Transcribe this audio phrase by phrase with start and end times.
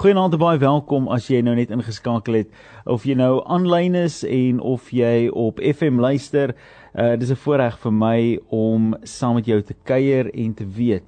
[0.00, 2.54] Goeienaand en baie welkom as jy nou net ingeskakel het
[2.88, 6.54] of jy nou aanlyn is en of jy op FM luister.
[6.96, 11.04] Uh dis 'n voorreg vir my om saam met jou te kuier en te weet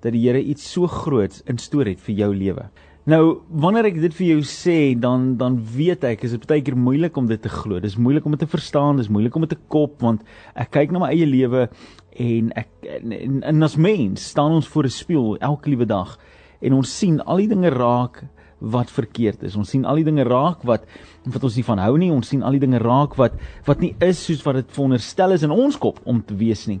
[0.00, 2.70] dat die Here iets so groots in stoor het vir jou lewe.
[3.04, 6.76] Nou, wanneer ek dit vir jou sê, dan dan weet ek is dit baie keer
[6.76, 7.80] moeilik om dit te glo.
[7.80, 10.22] Dis moeilik om dit te verstaan, dis moeilik om dit te kop want
[10.54, 11.68] ek kyk na my eie lewe
[12.16, 16.16] en ek en, en, en as mens staan ons voor 'n spieël elke liewe dag
[16.62, 18.22] en ons sien al die dinge raak
[18.62, 19.56] wat verkeerd is.
[19.58, 20.86] Ons sien al die dinge raak wat
[21.26, 22.12] wat ons nie van hou nie.
[22.14, 23.34] Ons sien al die dinge raak wat
[23.66, 26.80] wat nie is soos wat dit veronderstel is in ons kop om te wees nie.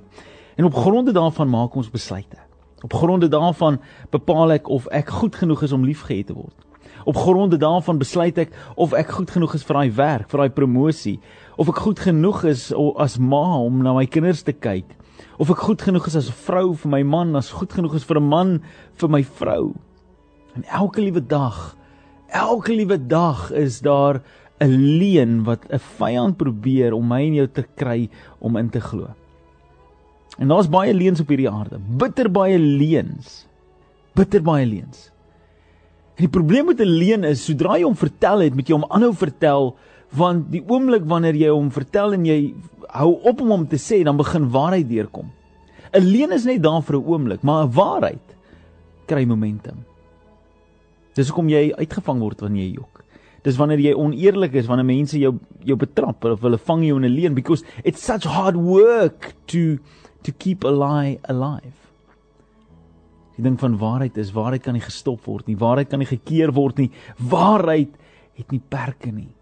[0.56, 2.38] En op gronde daarvan maak ons besluite.
[2.82, 6.54] Op gronde daarvan bepaal ek of ek goed genoeg is om liefgehad te word.
[7.06, 10.54] Op gronde daarvan besluit ek of ek goed genoeg is vir daai werk, vir daai
[10.54, 11.18] promosie,
[11.58, 12.68] of ek goed genoeg is
[13.02, 14.86] as ma om na my kinders te kyk
[15.38, 18.04] of ek goed genoeg is as 'n vrou vir my man, as goed genoeg is
[18.04, 18.62] vir 'n man
[18.94, 19.74] vir my vrou.
[20.54, 21.76] En elke liewe dag,
[22.28, 24.22] elke liewe dag is daar
[24.60, 28.80] 'n leuen wat 'n vyand probeer om my en jou te kry om in te
[28.80, 29.08] glo.
[30.38, 33.46] En daar's baie leuns op hierdie aarde, bitter baie leuns.
[34.14, 35.10] Bitter baie leuns.
[36.16, 38.90] En die probleem met 'n leuen is, sodra jy hom vertel het, moet jy hom
[38.90, 39.76] aanhou vertel
[40.16, 42.54] want die oomblik wanneer jy hom vertel en jy
[42.92, 45.30] hou op om hom te sê, dan begin waarheid deurkom.
[45.92, 48.36] 'n Leuen is net daar vir 'n oomblik, maar 'n waarheid
[49.06, 49.84] kry momentum.
[51.14, 53.04] Dis hoekom jy uitgevang word wanneer jy jok.
[53.42, 57.04] Dis wanneer jy oneerlik is, wanneer mense jou jou betrap of hulle vang jou in
[57.04, 59.78] 'n leuen because it's such hard work to
[60.22, 61.82] to keep a lie alive.
[63.36, 65.56] Die ding van waarheid is waarheid kan nie gestop word nie.
[65.56, 66.90] Waarheid kan nie gekeer word nie.
[67.18, 67.90] Waarheid
[68.34, 69.34] het nie perke nie.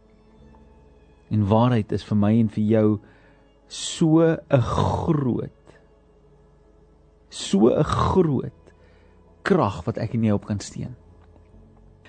[1.30, 3.00] En waarheid is vir my en vir jou
[3.68, 5.50] so 'n groot
[7.30, 8.72] so 'n groot
[9.42, 10.96] krag wat ek en jy op kan steun.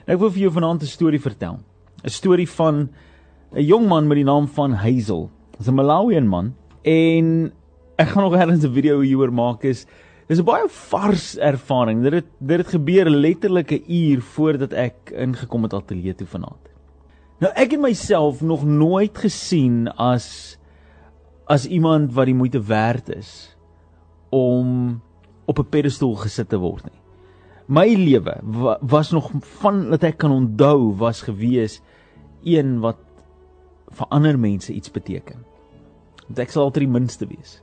[0.08, 1.59] Ek wil vir jou vanaand 'n storie vertel.
[2.03, 2.89] 'n Storie van
[3.53, 5.30] 'n jong man met die naam van Hazel.
[5.58, 7.53] Dis 'n Malawian man en
[7.98, 9.86] ek gaan nog ergens 'n video hieroor maak is
[10.27, 12.02] dis 'n baie vars ervaring.
[12.02, 16.70] Dit het dit het gebeur letterlik 'n uur voordat ek ingekom het ateljee toe vanaand.
[17.41, 20.57] Nou ek het myself nog nooit gesien as
[21.49, 23.57] as iemand wat die moeite werd is
[24.29, 25.02] om
[25.49, 26.99] op 'n pedestal gesit te word nie.
[27.65, 28.37] My lewe
[28.81, 29.31] was nog
[29.61, 31.81] van dat ek kan onthou was gewees
[32.43, 32.97] een wat
[33.89, 35.43] vir ander mense iets beteken.
[36.27, 37.61] Want ek sal altyd die minste wees.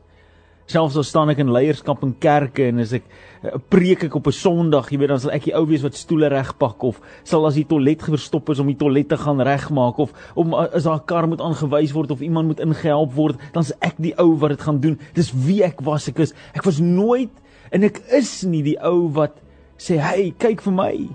[0.69, 4.27] Selfs al staan ek in leierskap in kerke en as ek eh, preek ek op
[4.29, 7.47] 'n Sondag, jy weet dan sal ek die ou wees wat stoele regpak of sal
[7.49, 11.01] as die toilet verstop is om die toilet te gaan regmaak of om as daar
[11.01, 14.37] 'n kar moet aangewys word of iemand moet ingehelp word, dan is ek die ou
[14.37, 14.99] wat dit gaan doen.
[15.15, 16.09] Dis wie ek was.
[16.09, 17.33] Ek is ek was nooit
[17.73, 19.41] en ek is nie die ou wat
[19.79, 21.09] sê, "Hey, kyk vir my."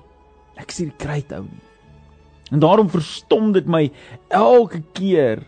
[0.58, 1.62] Ek sê die kruit ou nie.
[2.52, 3.92] En daarom verstom dit my
[4.30, 5.44] elke keer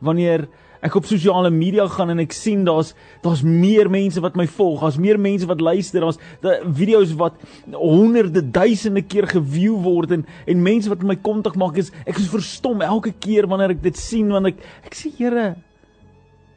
[0.00, 0.48] wanneer
[0.82, 4.80] ek op sosiale media gaan en ek sien daar's daar's meer mense wat my volg,
[4.82, 7.38] daar's meer mense wat luister, daar's da video's wat
[7.70, 12.30] honderde duisende keer geview word en en mense wat my kontak maak is ek is
[12.32, 15.52] verstom elke keer wanneer ek dit sien want ek ek sê Here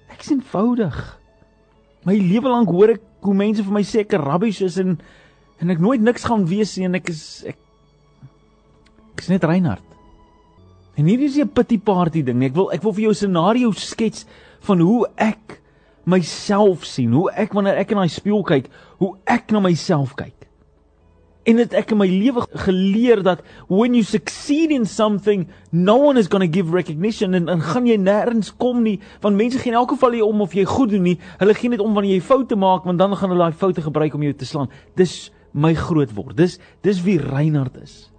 [0.10, 0.96] ek is eenvoudig.
[2.08, 4.96] My lewe lank hoor ek hoe mense vir my sê ek rabbies is en
[5.62, 7.22] en ek nooit niks gaan wees nie en ek is
[7.52, 7.60] ek
[9.14, 9.95] ek is net Reinhard.
[10.96, 12.44] En hierdie is 'n pity party ding.
[12.44, 14.26] Ek wil ek wil vir jou 'n scenario skets
[14.62, 15.62] van hoe ek
[16.06, 18.70] myself sien, hoe ek wanneer ek in daai spieël kyk,
[19.02, 20.34] hoe ek na myself kyk.
[21.46, 26.18] En dit ek in my lewe geleer dat when you succeed in something, no one
[26.18, 29.70] is going to give recognition en en gaan jy nêrens kom nie, want mense gee
[29.70, 31.20] in elk geval nie om of jy goed doen nie.
[31.38, 34.16] Hulle gee net om wanneer jy foute maak, want dan gaan hulle daai foute gebruik
[34.18, 34.70] om jou te slaan.
[34.98, 36.36] Dis my groot word.
[36.38, 38.15] Dis dis wie Reinhard is.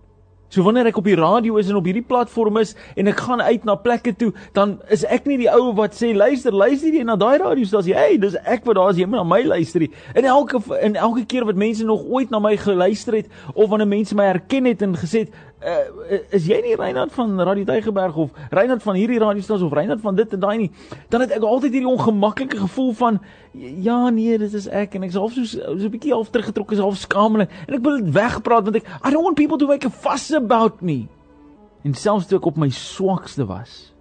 [0.48, 3.42] So wanneer ek op die radio is en op hierdie platform is en ek gaan
[3.42, 7.02] uit na plekke toe, dan is ek nie die ou wat sê luister, luister jy
[7.06, 7.96] na daai radiostasie.
[7.96, 9.88] Hey, dis ek wat daar is, jy moet na my luister.
[10.14, 13.90] In elke in elke keer wat mense nog ooit na my geluister het of wanneer
[13.90, 15.34] mense my herken het en gesê het,
[15.66, 20.02] uh, is jy nie Reinhard van Radio Tygerberg of Reinhard van hierdie radiostasie of Reinhard
[20.04, 20.70] van dit en daai nie,
[21.12, 23.18] dan het ek altyd hierdie ongemaklike gevoel van
[23.82, 26.76] ja nee, dit is ek en ek is half so so 'n bietjie half teruggetrokke,
[26.76, 29.66] is half skaamlik en ek wil dit wegpraat want ek I don't want people to
[29.66, 31.08] make a fuss about me.
[31.84, 33.94] En selfs toe ek op my swakste was,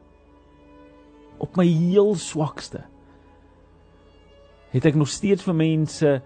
[1.38, 2.81] op my heel swakste,
[4.73, 6.21] het ek nog steeds vir mense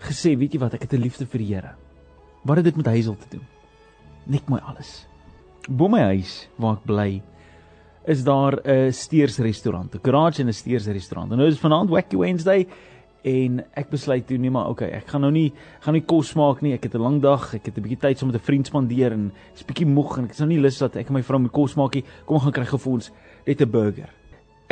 [0.00, 1.74] gesê, weet jy wat, ek het 'n liefde vir die Here.
[2.44, 3.53] Wat het dit met Hazel te doen?
[4.26, 5.06] Net my alles.
[5.68, 7.22] Bo my huis waar ek bly
[8.06, 11.32] is daar 'n steers restaurant, 'n garage en 'n steers restaurant.
[11.32, 12.66] En nou is vanaand Wacky Wednesday
[13.22, 16.60] en ek besluit toe nee maar okay, ek gaan nou nie gaan nie kos maak
[16.60, 16.74] nie.
[16.74, 19.12] Ek het 'n lang dag, ek het 'n bietjie tyd saam met 'n vriend spandeer
[19.12, 21.38] en ek's bietjie moeg en ek is nou nie lus dat ek en my vrou
[21.38, 22.04] moet kos maak nie.
[22.26, 23.10] Kom ons gaan kry gou vir ons
[23.46, 24.10] net 'n burger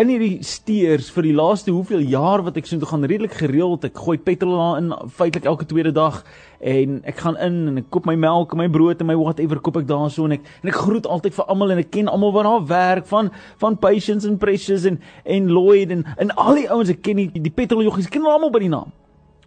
[0.00, 3.84] in hierdie steers vir die laaste hoeveel jaar wat ek so toe gaan redelik gereeld
[3.84, 6.22] ek gooi petrol daarin feitelik elke tweede dag
[6.64, 9.60] en ek gaan in en ek koop my melk en my brood en my whatever
[9.60, 12.32] koop ek daarso en ek en ek groet altyd vir almal en ek ken almal
[12.32, 13.28] wat daar werk van
[13.60, 14.96] van Patience and Precious en
[15.28, 18.64] en Lloyd en en al die ouens ek ken die, die petroljoggies ken almal by
[18.64, 18.94] die naam.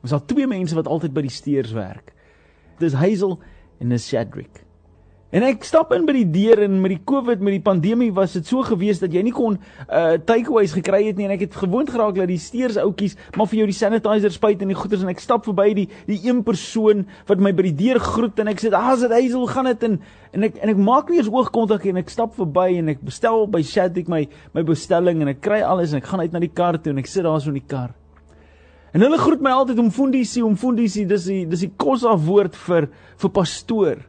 [0.06, 2.14] Ons het twee mense wat altyd by die steers werk.
[2.78, 3.40] Dis Hazel
[3.82, 4.65] en dis Shadrick.
[5.36, 8.38] En ek stap in by die deur en met die COVID met die pandemie was
[8.38, 11.58] dit so gewees dat jy nie kon uh takeaways gekry het nie en ek het
[11.60, 15.04] gewoond geraak dat die steers ouetjies maar vir jou die sanitizer spuit en die goeders
[15.04, 18.54] en ek stap verby die die een persoon wat my by die deur groet en
[18.54, 20.00] ek sê ah dit Hazel gaan dit en
[20.40, 23.44] en ek en ek maak nie eens oogkontak en ek stap verby en ek bestel
[23.52, 24.24] by Shadik my
[24.56, 27.04] my bestelling en ek kry alles en ek gaan uit na die kar toe en
[27.04, 27.92] ek sit daar so in die kar.
[28.96, 32.56] En hulle groet my altyd om fundisie om fundisie dis die dis die kosa woord
[32.56, 34.06] vir vir pastoor.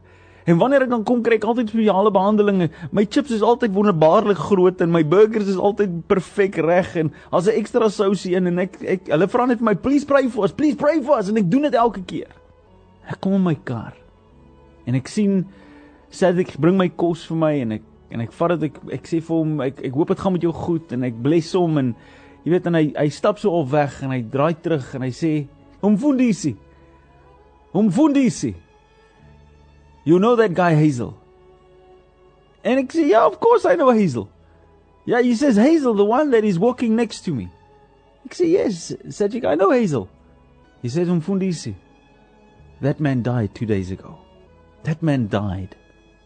[0.47, 2.69] En wanneer ek dan kom kry ek altyd spesiale behandelinge.
[2.95, 7.49] My chips is altyd wonderbaarlik groot en my burgers is altyd perfek reg en as
[7.51, 10.45] 'n ekstra sousie in en ek ek hulle vra net vir my please pray for
[10.45, 12.31] us, please pray for us en ek doen dit elke keer.
[13.11, 13.93] Ek kom in my kar
[14.87, 15.45] en ek sien
[16.09, 19.07] sê ek bring my kos vir my en ek en ek vat dit ek ek
[19.07, 21.77] sê vir hom ek ek hoop dit gaan met jou goed en ek bless hom
[21.77, 21.95] en
[22.45, 25.11] jy weet en hy hy stap so al weg en hy draai terug en hy
[25.11, 25.33] sê
[25.81, 26.55] hom fundisi
[27.73, 28.55] hom fundisi
[30.07, 31.19] You know that guy Hazel?
[32.63, 34.29] And I say, Yeah, of course I know Hazel.
[35.03, 37.49] Yeah, he says, Hazel, the one that is walking next to me.
[38.23, 40.07] I say, Yes, Sajik, I know Hazel.
[40.81, 41.75] He says, Umfundisi,
[42.79, 44.17] that man died two days ago.
[44.83, 45.75] That man died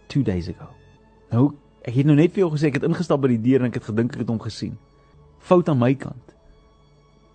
[0.10, 0.68] two days ago.
[1.32, 3.72] Nou, ek het nou net vir jou gesê ek het ingestap by die deur en
[3.72, 4.76] ek het gedink ek het hom gesien.
[5.42, 6.36] Fout aan my kant.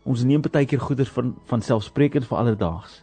[0.06, 3.00] Ons neem baie keer goeders van van selfsprekend vir alledaags.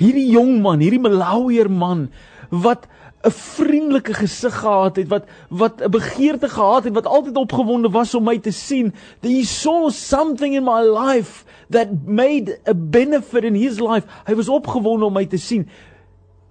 [0.00, 2.08] Hierdie jong man, hierdie Malawier man
[2.50, 2.88] wat
[3.20, 8.14] 'n vriendelike gesig gehad het, wat wat 'n begeerte gehad het, wat altyd opgewonde was
[8.14, 8.94] om my te sien.
[9.20, 14.06] He saw something in my life that made a benefit in his life.
[14.24, 15.68] Hy was opgewonde om my te sien.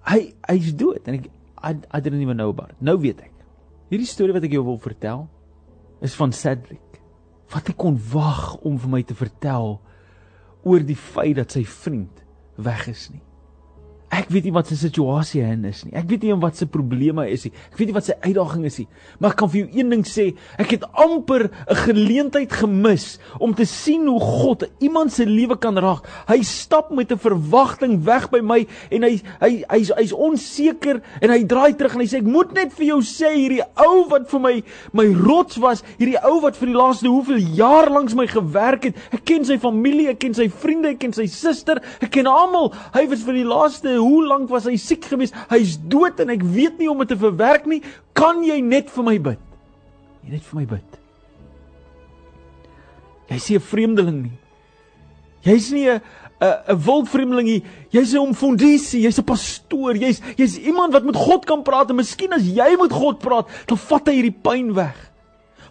[0.06, 1.30] Hy hy's dood en ek
[1.62, 2.80] I, I didn't even know about it.
[2.80, 3.32] Nou weet ek.
[3.90, 5.26] Hierdie storie wat ek jou wil vertel
[6.00, 7.00] is van Cedric.
[7.52, 9.80] Wat ek kon wag om vir my te vertel
[10.62, 12.24] oor die feit dat sy vriend
[12.56, 13.20] weg is nie.
[14.10, 15.94] Ek weet nie wat sy situasie hy is nie.
[15.94, 17.52] Ek weet nie wat sy probleme is nie.
[17.70, 18.86] Ek weet nie wat sy uitdaging is nie.
[19.22, 20.24] Maar ek kan vir jou een ding sê,
[20.58, 25.78] ek het amper 'n geleentheid gemis om te sien hoe God iemand se lewe kan
[25.78, 26.06] raak.
[26.26, 31.30] Hy stap met 'n verwagting weg by my en hy hy hy's hy's onseker en
[31.30, 34.28] hy draai terug en hy sê ek moet net vir jou sê hierdie ou wat
[34.28, 38.26] vir my my rots was, hierdie ou wat vir die laaste hoeveel jaar lank my
[38.26, 38.96] gewerk het.
[39.12, 42.72] Ek ken sy familie, ek ken sy vriende, ek ken sy suster, ek ken almal.
[42.94, 45.36] Hy was vir die laaste hoe lank was hy siek geweest?
[45.50, 47.82] Hy's dood en ek weet nie om dit te verwerk nie.
[48.16, 49.42] Kan jy net vir my bid?
[50.24, 50.98] Jy net vir my bid.
[53.30, 54.38] Jy's nie 'n vreemdeling nie.
[55.44, 56.00] Jy's nie 'n
[56.40, 57.64] 'n 'n wildvreemdeling nie.
[57.90, 61.96] Jy's 'n omfondisie, jy's 'n pastoor, jy's jy's iemand wat met God kan praat en
[61.96, 65.10] miskien as jy met God praat, dan vat hy hierdie pyn weg.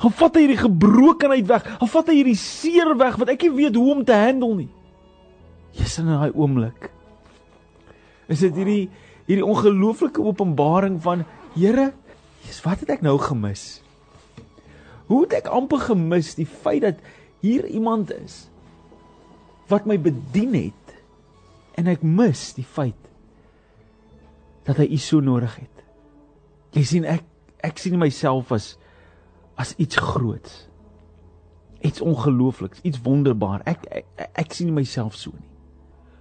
[0.02, 1.64] Dan vat hy hierdie gebrokenheid weg.
[1.80, 4.70] Dan vat hy hierdie seer weg wat ek nie weet hoe om te handle nie.
[5.74, 6.99] Jy's in daai oomblik
[8.30, 8.84] is dit hierdie
[9.30, 11.92] hierdie ongelooflike openbaring van Here,
[12.42, 13.82] Jesus, wat het ek nou gemis?
[15.10, 17.02] Hoe het ek amper gemis die feit dat
[17.42, 18.48] hier iemand is
[19.70, 20.96] wat my bedien het
[21.78, 22.98] en ek mis die feit
[24.68, 25.84] dat hy u so nodig het.
[26.78, 27.26] Jy sien ek
[27.66, 28.74] ek sien myself as
[29.60, 30.66] as iets groots.
[31.84, 33.64] Iets ongeloofliks, iets wonderbaar.
[33.68, 35.49] Ek ek, ek, sien myself so nie.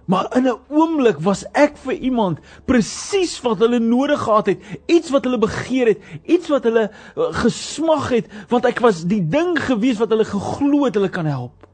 [0.09, 5.09] Maar in 'n oomblik was ek vir iemand presies wat hulle nodig gehad het, iets
[5.09, 9.53] wat hulle begeer het, iets wat hulle uh, gesmag het, want ek was die ding
[9.59, 11.67] gewees wat hulle geglo het hulle kan help.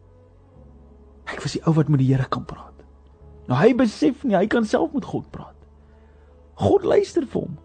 [1.25, 2.83] Ek was die ou wat met die Here kan praat.
[3.47, 5.55] Nou hy besef nie hy kan self met God praat.
[6.59, 7.57] God luister vir hom.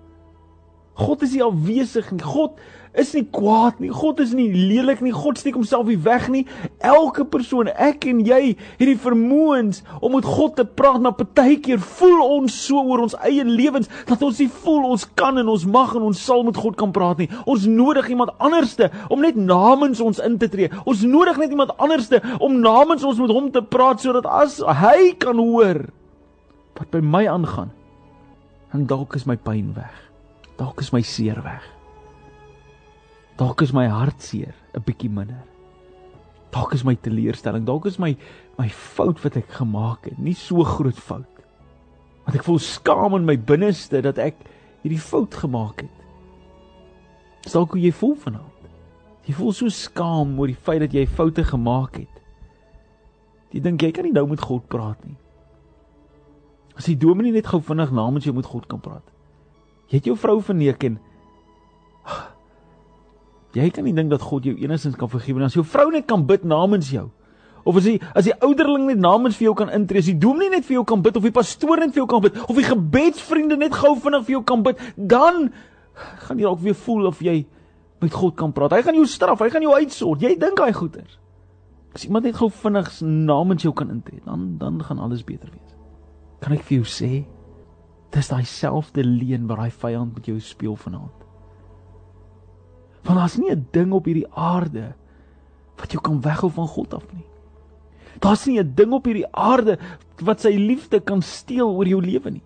[1.00, 2.24] God is nie afwesig nie.
[2.24, 2.60] God
[2.98, 3.90] is nie kwaad nie.
[3.94, 5.12] God is nie lelik nie.
[5.14, 6.42] God steek homself nie weg nie.
[6.82, 11.80] Elke persoon, ek en jy, het die vermoëns om met God te praat, maar partykeer
[12.00, 15.68] voel ons so oor ons eie lewens dat ons nie voel ons kan en ons
[15.70, 17.30] mag en ons sal met God kan praat nie.
[17.46, 20.72] Ons nodig iemand anderste om net namens ons in te tree.
[20.84, 25.14] Ons nodig net iemand anderste om namens ons met hom te praat sodat as hy
[25.20, 25.86] kan hoor
[26.80, 27.68] wat by my aangaan,
[28.72, 30.09] dan dalk is my pyn weg.
[30.60, 31.64] Dalk is my seer weg.
[33.40, 35.42] Dalk is my hartseer 'n bietjie minder.
[36.52, 38.16] Dalk is my teleurstelling, dalk is my
[38.58, 41.40] my fout wat ek gemaak het, nie so groot fout.
[42.26, 44.36] Want ek voel skaam in my binneste dat ek
[44.82, 45.96] hierdie fout gemaak het.
[47.42, 48.68] Dis dalk hoe jy voel vanaand.
[49.24, 52.20] Jy voel so skaam oor die feit dat jy foute gemaak het.
[53.50, 55.16] Jy dink jy kan nie nou met God praat nie.
[56.76, 59.08] As die dominee net gou vinnig namens jou met God kan praat.
[59.90, 61.00] Jy het jou vrou verneek en
[63.56, 66.22] Jy kan nie dink dat God jou enigstens kan vergewe as jou vrou net kan
[66.26, 67.08] bid namens jou.
[67.66, 70.54] Of as die as die ouderling net namens vir jou kan intree, as die dominee
[70.54, 72.66] net vir jou kan bid of die pastoor net vir jou kan bid of die
[72.68, 75.50] gebedsvriende net gou vinnig vir jou kan bid, dan
[76.26, 77.42] gaan jy dalk weer voel of jy
[78.00, 78.78] met God kan praat.
[78.78, 80.22] Hy gaan jou straf, hy gaan jou uitsort.
[80.24, 81.18] Jy dink hy goeters.
[81.92, 85.74] As iemand net gou vinnig namens jou kan intree, dan dan gaan alles beter wees.
[86.40, 87.10] Kan ek vir jou sê,
[88.10, 91.26] dis daai selfde leuen wat daai vyand met jou speel vanaand.
[93.06, 94.94] Want daar's nie 'n ding op hierdie aarde
[95.76, 97.24] wat jou kan weghou van God af nie.
[98.20, 99.78] Daar's nie 'n ding op hierdie aarde
[100.22, 102.42] wat sy liefde kan steel oor jou lewe nie.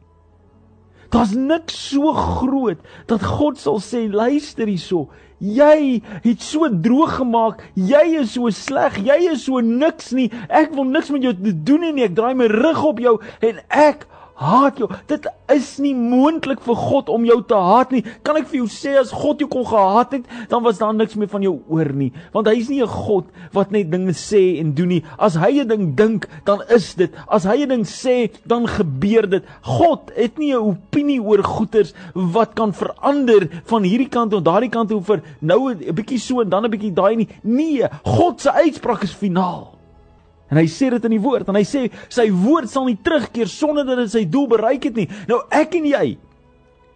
[1.11, 5.09] Daar's niks so groot dat God sal sê luister hierso.
[5.39, 7.63] Jy het so droog gemaak.
[7.75, 8.97] Jy is so sleg.
[8.99, 10.31] Jy is so niks nie.
[10.49, 12.05] Ek wil niks met jou te doen nie.
[12.05, 14.89] Ek draai my rug op jou en ek haat jou.
[15.11, 18.03] Dit is nie moontlik vir God om jou te haat nie.
[18.27, 21.17] Kan ek vir jou sê as God jou kon gehaat het, dan was daar niks
[21.19, 22.11] meer van jou oor nie.
[22.35, 25.05] Want hy is nie 'n God wat net dinge sê en doen nie.
[25.19, 27.13] As hy 'n ding dink, dan is dit.
[27.29, 29.45] As hy 'n ding sê, dan gebeur dit.
[29.63, 34.71] God het nie 'n opinie oor goeters wat kan verander van hierdie kant tot daardie
[34.71, 37.29] kant toe vir nou 'n bietjie so en dan 'n bietjie daai nie.
[37.43, 39.74] Nee, God se uitspraak is finaal.
[40.53, 43.51] En hy sê dit in die woord en hy sê sy woord sal nie terugkeer
[43.51, 45.09] sonder dat dit sy doel bereik het nie.
[45.31, 46.07] Nou ek en jy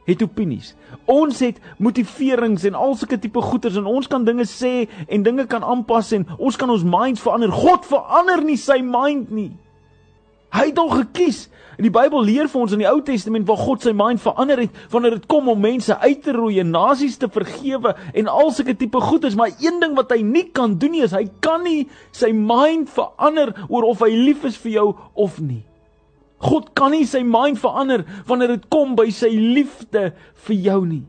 [0.09, 0.73] het opinies.
[1.11, 5.45] Ons het motiverings en al sulke tipe goeters en ons kan dinge sê en dinge
[5.51, 7.53] kan aanpas en ons kan ons minds verander.
[7.53, 9.51] God verander nie sy mind nie.
[10.55, 11.47] Hy het hom gekies.
[11.79, 14.59] In die Bybel leer vir ons in die Ou Testament waar God sy mind verander
[14.65, 18.51] het wanneer dit kom om mense uit te roei en nasies te vergewe en al
[18.51, 21.63] sulke tipe goeders, maar een ding wat hy nie kan doen nie is hy kan
[21.63, 25.63] nie sy mind verander oor of hy lief is vir jou of nie.
[26.43, 30.09] God kan nie sy mind verander wanneer dit kom by sy liefde
[30.49, 31.05] vir jou nie.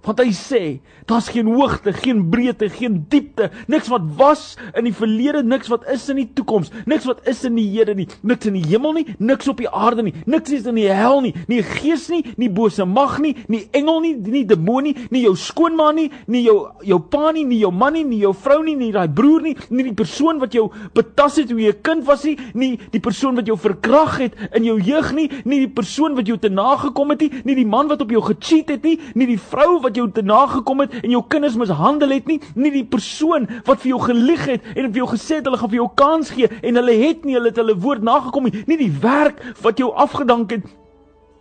[0.00, 4.94] Want hy sê, daar's geen hoogte, geen breedte, geen diepte, niks wat was in die
[4.96, 8.48] verlede, niks wat is in die toekoms, niks wat is in die hede nie, niks
[8.48, 11.34] in die hemel nie, niks op die aarde nie, niks is in die hel nie,
[11.50, 15.90] nie gees nie, nie bose mag nie, nie engel nie, nie demonie, nie jou skoonma
[15.96, 18.92] nie, nie jou jou pa nie, nie jou man nie, nie jou vrou nie, nie
[18.94, 22.24] daai broer nie, nie die persoon wat jou betas het toe jy 'n kind was
[22.24, 26.16] nie, nie die persoon wat jou verkrag het in jou jeug nie, nie die persoon
[26.16, 28.98] wat jou te nagekom het nie, nie die man wat op jou gecheat het nie,
[29.14, 32.70] nie die vrou wat jou te nagekom het en jou kinders mishandel het nie, nie
[32.70, 35.82] die persoon wat vir jou gelieg het en vir jou gesê het hulle gaan vir
[35.82, 38.92] jou kans gee en hulle het nie hulle het hulle woord nagekom nie, nie die
[39.00, 40.68] werk wat jou afgedank het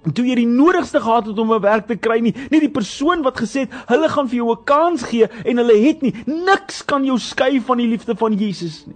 [0.07, 2.71] En toe jy die nodigste gehad het om 'n werk te kry nie, nie die
[2.71, 6.13] persoon wat gesê het hulle gaan vir jou 'n kans gee en hulle het nie,
[6.25, 8.95] niks kan jou skei van die liefde van Jesus nie.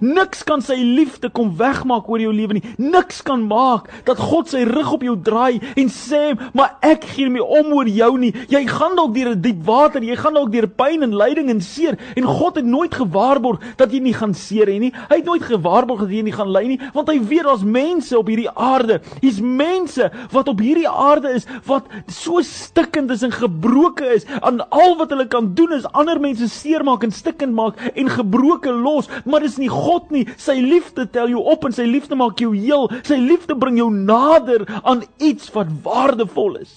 [0.00, 2.64] Niks kan sy liefde kom wegmaak oor jou lewe nie.
[2.78, 7.28] Niks kan maak dat God sy rug op jou draai en sê, "Maar ek gee
[7.28, 8.32] nie om oor jou nie.
[8.48, 11.98] Jy gaan dalk deur diep water, jy gaan dalk deur pyn en lyding en seer."
[12.16, 14.92] En God het nooit gewaarborg dat jy nie gaan seer hê nie.
[15.08, 18.18] Hy het nooit gewaarborg dat jy nie gaan ly nie, want hy weet daar's mense
[18.18, 19.00] op hierdie aarde.
[19.20, 24.26] Hier's mense wat op hierdie aarde is wat so stikkend is en gebroken is.
[24.40, 28.82] Aan al wat hulle kan doen is ander mense seermaak en stikkend maak en gebroken
[28.84, 30.26] los, maar dis nie God nie.
[30.40, 32.88] Sy liefde tel jou op en sy liefde maak jou heel.
[33.06, 36.74] Sy liefde bring jou nader aan iets wat waardevol is.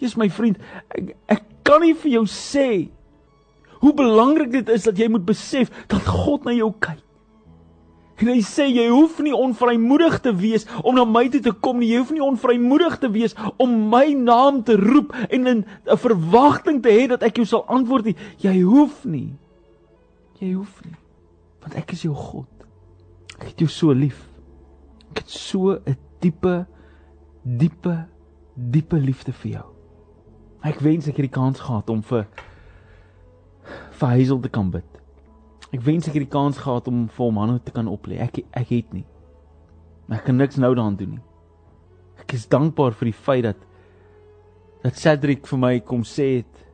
[0.00, 0.60] Jesus my vriend,
[0.92, 2.68] ek, ek kan nie vir jou sê
[3.80, 7.02] hoe belangrik dit is dat jy moet besef dat God na jou kyk.
[8.16, 11.82] En hy sê jy hoef nie onvrymoedig te wees om na my toe te kom
[11.82, 11.90] nie.
[11.92, 15.64] Jy hoef nie onvrymoedig te wees om my naam te roep en 'n
[16.00, 18.16] verwagting te hê dat ek jou sal antwoord nie.
[18.40, 19.36] Jy hoef nie.
[20.40, 20.96] Jy hoef nie
[21.66, 22.66] want ek is jou God.
[23.40, 24.20] Ek het jou so lief.
[25.10, 26.66] Ek het so 'n diepe
[27.42, 28.06] diepe
[28.54, 29.66] diepe liefde vir jou.
[30.62, 32.26] Ek wens ek het die kans gehad om vir
[33.90, 34.86] vir Hazel te kan bid.
[35.72, 38.20] Ek wens ek het die kans gehad om vir hom hande te kan oplê.
[38.20, 39.06] Ek ek het nie.
[40.06, 41.24] Maar ek kan niks nou daaraan doen nie.
[42.18, 43.56] Ek is dankbaar vir die feit dat
[44.82, 46.66] dat Cedric vir my kom sê het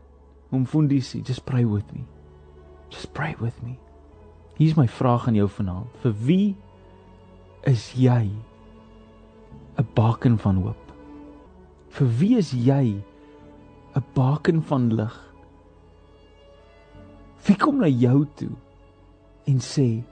[0.50, 2.04] om Fundisi, just pray with me.
[2.90, 3.78] Just pray with me.
[4.59, 5.88] Hier's my vraag aan jou vanaand.
[6.02, 6.56] Vir wie
[7.64, 8.30] is jy
[9.78, 10.92] 'n baken van hoop?
[11.88, 13.02] Vir wie is jy
[13.97, 15.35] 'n baken van lig?
[17.47, 18.52] Wie kom na jou toe
[19.47, 20.02] en sê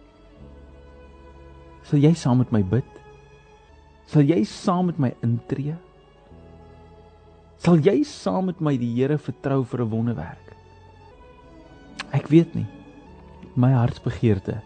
[1.82, 2.84] sal jy saam met my bid?
[4.06, 5.76] Sal jy saam met my intree?
[7.58, 10.56] Sal jy saam met my die Here vertrou vir 'n wonderwerk?
[12.12, 12.79] Ek weet nie.
[13.60, 14.60] My hartsbegeerte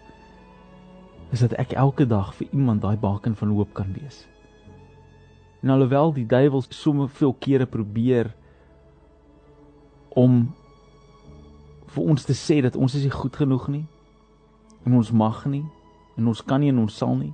[1.34, 4.20] is dat ek elke dag vir iemand daai baken van hoop kan wees.
[5.64, 8.30] En alhoewel die duiwel somme veel kere probeer
[10.14, 10.54] om
[11.94, 13.86] vir ons te sê dat ons is nie goed genoeg nie
[14.86, 15.64] en ons mag nie
[16.14, 17.32] en ons kan nie en ons sal nie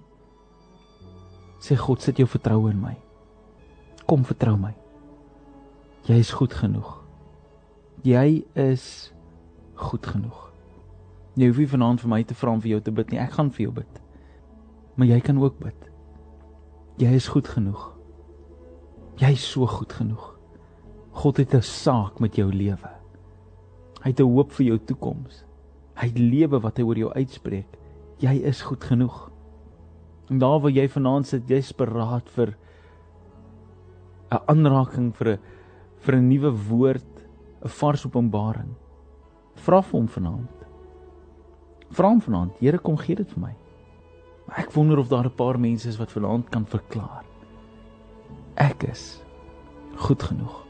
[1.61, 2.95] sê God sit jou vertroue in my.
[4.09, 4.73] Kom vertrou my.
[6.09, 6.95] Jy is goed genoeg.
[8.07, 8.87] Jy is
[9.77, 10.47] goed genoeg
[11.37, 13.33] jy hoef nie vanaand vir my te vra om vir jou te bid nie ek
[13.33, 14.01] gaan vir jou bid
[14.97, 15.91] maar jy kan ook bid
[16.99, 17.91] jy is goed genoeg
[19.21, 20.37] jy is so goed genoeg
[21.13, 23.01] God het 'n saak met jou lewe
[24.01, 25.45] Hy het 'n hoop vir jou toekoms.
[25.95, 27.77] Hy het lewe wat hy oor jou uitspreek.
[28.19, 29.31] Jy is goed genoeg.
[30.31, 32.57] En daar waar jy vanaand sit, jy's beraad vir
[34.31, 35.39] 'n aanraking vir 'n
[35.99, 37.27] vir 'n nuwe woord,
[37.63, 38.75] 'n vars openbaring.
[39.57, 40.60] Vra vir hom vanaand.
[41.91, 43.55] Vra hom vanaand, Here kom gee dit vir my.
[44.59, 47.25] Ek wonder of daar 'n paar mense is wat vanaand kan verklaar.
[48.57, 49.23] Ek is
[49.97, 50.67] goed genoeg.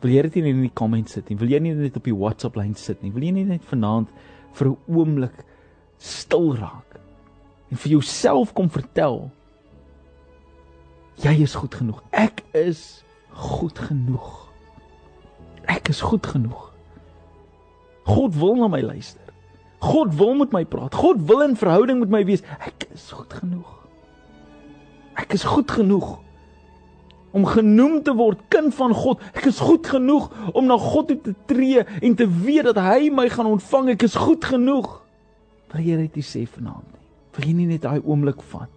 [0.00, 1.36] Wil jy dit nie in die comments sit nie?
[1.36, 3.12] Wil jy nie net op die WhatsApp lyn sit nie?
[3.12, 4.08] Wil jy nie net vanaand
[4.52, 5.44] vir 'n oomblik
[5.98, 7.00] stil raak
[7.70, 9.30] en vir jouself kom vertel
[11.20, 12.02] jy is goed genoeg.
[12.10, 14.48] Ek is goed genoeg.
[15.68, 16.72] Ek is goed genoeg.
[18.08, 19.19] God wil na my luister.
[19.80, 20.94] God wil met my praat.
[20.94, 22.42] God wil in verhouding met my wees.
[22.60, 23.70] Ek is goed genoeg.
[25.20, 26.18] Ek is goed genoeg
[27.30, 29.20] om genoem te word kind van God.
[29.38, 33.10] Ek is goed genoeg om na God toe te tree en te weet dat hy
[33.14, 33.92] my gaan ontvang.
[33.94, 34.88] Ek is goed genoeg.
[35.70, 37.04] Wil jy dit sê vanaand nie?
[37.36, 38.72] Wil jy nie net daai oomblik vat?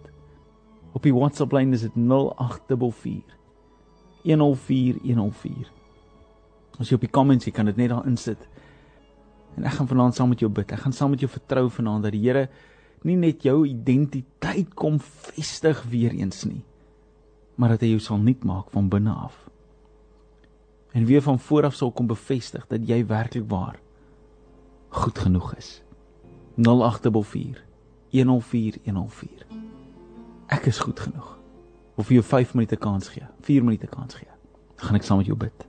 [0.94, 3.34] Op die WhatsApp lyn is dit 0844
[4.24, 5.72] 104 104.
[6.78, 8.40] As jy op die comments, jy kan dit net daar insit.
[9.56, 10.72] En ek gaan vanaand saam met jou bid.
[10.72, 12.48] Ek gaan saam met jou vertrou vanaand dat die Here
[13.04, 16.64] nie net jou identiteit kom vestig weer eens nie
[17.54, 19.36] maar dat hy jou sal nuut maak van binne af.
[20.94, 23.78] En weer van voor af sal kom bevestig dat jy werklik waar
[24.94, 25.82] goed genoeg is.
[26.56, 27.62] 0844
[28.10, 29.46] 104 104.
[30.54, 31.38] Ek is goed genoeg.
[31.98, 34.30] Of jy 5 minute kans gee, 4 minute kans gee.
[34.76, 35.66] Dan gaan ek saam met jou bid.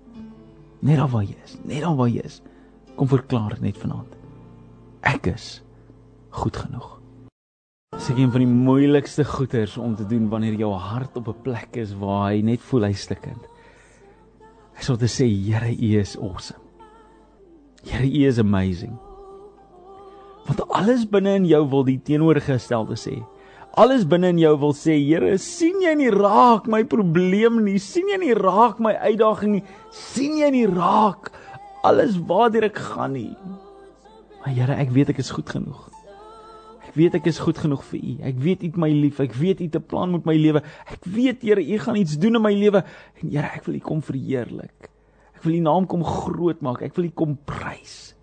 [0.86, 2.42] Net daar waar jy is, net daar waar jy is.
[2.96, 4.14] Kom verklaar net vanaand.
[5.04, 5.60] Ek is
[6.36, 6.94] goed genoeg.
[7.96, 11.76] Dis een van die moeilikste goeters om te doen wanneer jou hart op 'n plek
[11.76, 13.44] is waar hy net voel hy stikkend.
[14.76, 16.60] Ek sou te sê Here, U is awesome.
[17.84, 18.98] Here, U is amazing.
[20.46, 23.24] Want alles binne in jou wil die teenoorgestelde sê.
[23.74, 27.80] Alles binne in jou wil sê, Here, sien jy nie raak my probleem nie?
[27.80, 29.64] sien jy nie raak my uitdaging nie?
[29.92, 31.32] sien jy nie raak
[31.86, 33.36] alles waartoe ek gaan nie?
[34.42, 35.86] Maar Here, ek weet ek is goed genoeg
[36.96, 38.14] weet ek is goed genoeg vir U.
[38.30, 39.20] Ek weet U het my lief.
[39.24, 40.64] Ek weet U het 'n plan met my lewe.
[40.88, 42.84] Ek weet Here, U gaan iets doen in my lewe.
[43.22, 44.90] En Here, ek wil U kom verheerlik.
[45.36, 46.82] Ek wil U naam kom groot maak.
[46.82, 48.16] Ek wil U kom prys.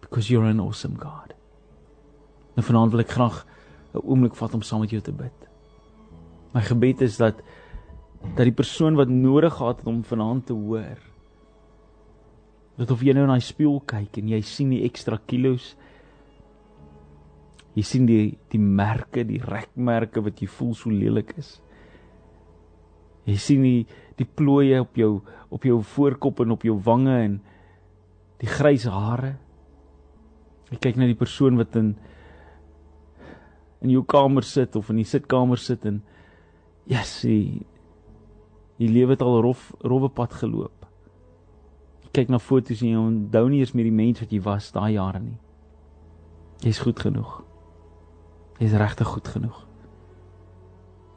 [0.00, 1.34] Because you're an awesome God.
[2.56, 3.44] En vanaand wil ek graag
[3.94, 5.48] 'n oomblik vat om saam met jou te bid.
[6.54, 7.34] My gebed is dat
[8.34, 11.07] dat die persoon wat nodig gehad het om vanaand te hoor
[12.78, 15.74] dat of jy nou in daai spieël kyk en jy sien die ekstra kilos
[17.78, 21.58] Jy sien die die merke, die rekmerke wat jy voel so lelik is.
[23.28, 23.84] Jy sien die
[24.18, 25.20] die plooie op jou
[25.54, 27.36] op jou voorkop en op jou wange en
[28.42, 29.36] die grys hare.
[30.72, 31.94] Jy kyk na die persoon wat in
[33.84, 36.00] in jou kamer sit of in die sitkamer sit en
[36.88, 37.36] ja, yes, sy
[38.78, 40.77] jy lewe het al rof rowwe pad geloop.
[42.18, 44.96] Kyk na foto's en jy onthou nie eens meer die mens wat jy was daai
[44.96, 45.36] jare nie.
[46.64, 47.36] Jy's goed genoeg.
[48.58, 49.60] Jy's regtig goed genoeg.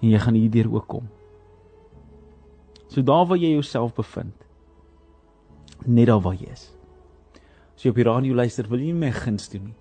[0.04, 1.08] En jy gaan hierdeur ook kom.
[2.94, 4.46] So daar waar jy jouself bevind.
[5.90, 6.68] Net daar waar jy is.
[7.74, 9.78] As jy op die radio luister, wil jy nie my guns doen nie.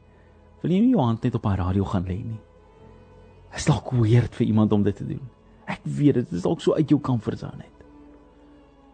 [0.63, 2.41] Wil jy nie jou hand net op 'n radio gaan lê nie.
[3.51, 5.29] Dit is dalk weird vir iemand om dit te doen.
[5.67, 7.80] Ek weet dit is dalk so uit jou comfort zone net.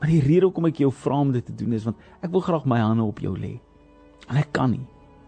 [0.00, 2.44] Maar die rede hoekom ek jou vra om dit te doen is want ek wil
[2.44, 3.56] graag my hande op jou lê.
[4.28, 4.84] En ek kan nie.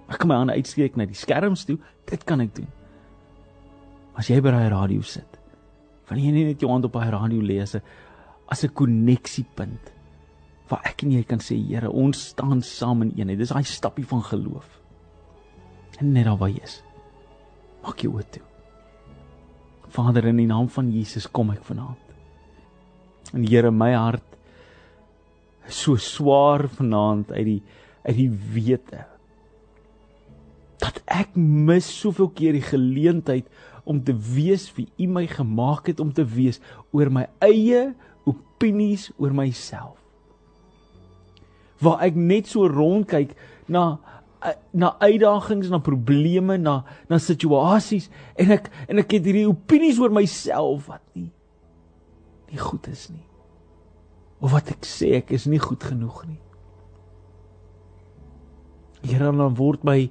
[0.09, 1.79] Ek kan my hande uitsteek na die skerms toe.
[2.09, 2.69] Dit kan ek doen.
[4.19, 5.39] As jy by daai radio sit,
[6.09, 7.77] wil jy nie net jou hand op daai radio lees
[8.49, 9.93] as 'n koneksiepunt
[10.69, 13.39] waar ek en jy kan sê Here, ons staan saam in eenheid.
[13.39, 14.81] Dis daai stappie van geloof.
[15.99, 16.83] En net daar waar jy is.
[17.83, 18.43] Maak jou oë toe.
[19.89, 21.97] Vader in die naam van Jesus kom ek vanaand.
[23.33, 24.28] En Here my hart
[25.69, 27.63] so swaar vanaand uit die
[28.09, 29.05] uit die wete
[30.79, 33.49] dat ek mis soveel keer die geleentheid
[33.89, 36.61] om te wees wie U my gemaak het om te wees
[36.95, 37.89] oor my eie
[38.29, 39.97] opinies oor myself.
[41.83, 43.35] Waar ek net so rondkyk
[43.71, 43.99] na
[44.71, 48.07] na uitdagings, na probleme, na na situasies
[48.39, 51.33] en ek en ek het hierdie opinies oor myself wat nie
[52.49, 53.28] nie goed is nie.
[54.41, 56.43] Of wat ek sê ek is nie goed genoeg nie.
[59.03, 60.11] Here dan word my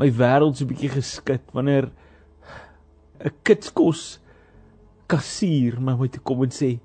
[0.00, 1.90] my wêreld so 'n bietjie geskit wanneer
[3.20, 4.18] 'n kitskos
[5.06, 6.80] kassier my moet kom en sê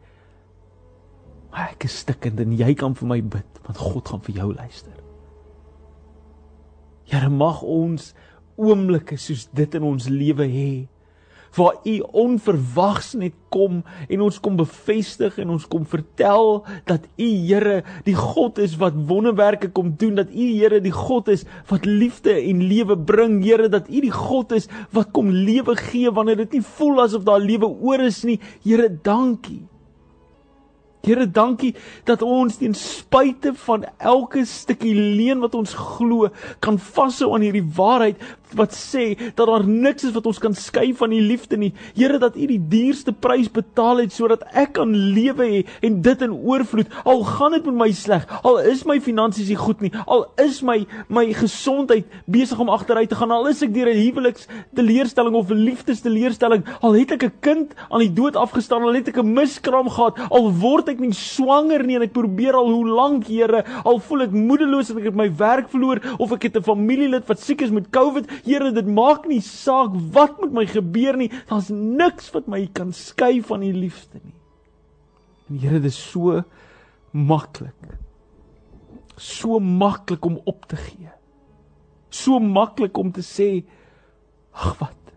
[1.54, 4.94] ek is stikkend en jy kan vir my bid want God gaan vir jou luister.
[7.08, 8.13] Here mag ons
[8.58, 10.72] oomblikke soos dit in ons lewe hê
[11.58, 17.30] waar u onverwags net kom en ons kom bevestig en ons kom vertel dat u
[17.48, 21.86] Here die God is wat wonderwerke kom doen dat u Here die God is wat
[21.86, 26.46] liefde en lewe bring Here dat u die God is wat kom lewe gee wanneer
[26.46, 28.39] dit nie voel asof daar lewe oor is nie.
[28.63, 29.65] Here dankie.
[31.08, 31.72] Here, dankie
[32.08, 36.28] dat ons ten spyte van elke stukkie leuen wat ons glo,
[36.63, 38.24] kan vashou aan hierdie waarheid
[38.55, 41.73] wat sê dat daar niks is wat ons kan skei van u liefde nie.
[41.95, 46.21] Here, dat u die duurste prys betaal het sodat ek kan lewe hê en dit
[46.21, 46.91] in oorvloed.
[47.03, 50.62] Al gaan dit met my sleg, al is my finansies nie goed nie, al is
[50.65, 50.79] my
[51.10, 55.51] my gesondheid besig om agteruit te gaan, al is ek deur 'n huweliks teleurstelling of
[55.51, 59.33] 'n liefdesteleurstelling, al het ek 'n kind aan die dood afgestaan, al het ek 'n
[59.33, 63.63] miskraam gehad, al word ek nie swanger nie en ek probeer al hoe lank, Here,
[63.83, 67.27] al voel ek moedeloos en ek het my werk verloor of ek het 'n familielid
[67.27, 71.30] wat siek is met COVID, Here, dit maak nie saak wat met my gebeur nie.
[71.50, 74.38] Daar's niks wat my kan skei van u liefde nie.
[75.47, 76.41] En Here, dit is so
[77.12, 77.93] maklik.
[79.17, 81.12] So maklik om op te gee.
[82.13, 83.50] So maklik om te sê,
[84.54, 85.13] ag wat.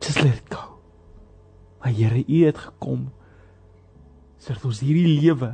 [0.00, 0.78] Just let it go.
[1.80, 3.12] Maar Here, u het gekom
[4.44, 5.48] sodat ons hierdie lewe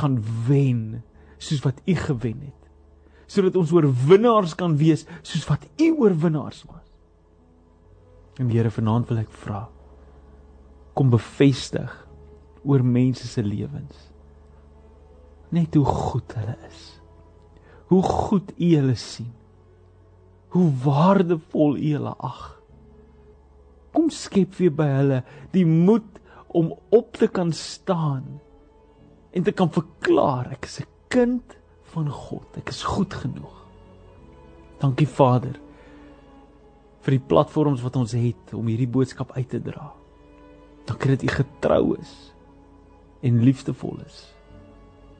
[0.00, 0.14] kan
[0.46, 1.02] wen
[1.36, 2.57] soos wat u gewen het
[3.28, 6.86] sodat ons oorwinnaars kan wees soos wat U oorwinnaars was.
[8.40, 9.66] En Here vanaand wil ek vra
[10.98, 11.92] kom bevestig
[12.66, 14.08] oor mense se lewens
[15.54, 16.80] net hoe goed hulle is.
[17.88, 19.30] Hoe goed U hulle sien.
[20.52, 22.42] Hoe waardevol U hulle ag.
[23.96, 25.22] Kom skep weer by hulle
[25.54, 26.20] die moed
[26.58, 28.38] om op te kan staan
[29.36, 31.57] en te kan verklaar ek is 'n kind
[31.94, 32.46] van God.
[32.60, 33.54] Ek is goed genoeg.
[34.82, 35.56] Dankie Vader
[37.02, 39.92] vir die platforms wat ons het om hierdie boodskap uit te dra.
[40.88, 42.12] Dankie dat U getrou is
[43.24, 44.20] en liefdevol is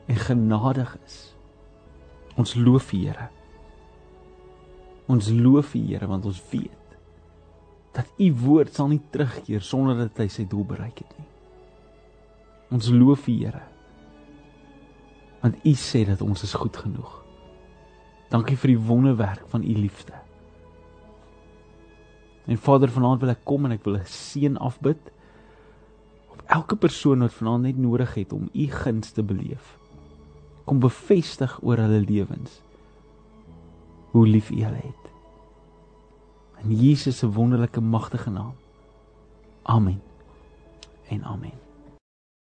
[0.08, 1.16] en genadig is.
[2.38, 3.28] Ons loof U Here.
[5.08, 6.74] Ons loof U Here want ons weet
[7.96, 11.26] dat U woord sal nie terugkeer sonder dat hy sy doel bereik het nie.
[12.76, 13.64] Ons loof U Here
[15.40, 17.24] want u sê dat ons is goed genoeg.
[18.28, 20.12] Dankie vir die wonderwerk van u liefde.
[22.48, 24.98] En Vader, vanaand wil ek kom en ek wil 'n seën afbid
[26.32, 29.78] op elke persoon wat vanaand net nodig het om u guns te beleef.
[30.64, 32.62] Kom bevestig oor hulle lewens
[34.10, 35.04] hoe lief u hulle het.
[36.64, 38.54] In Jesus se wonderlike magtige naam.
[39.62, 40.02] Amen.
[41.08, 41.67] En amen.